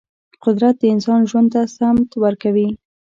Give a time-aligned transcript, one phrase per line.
[0.43, 2.69] قدرت د انسان ژوند ته سمت ورکوي.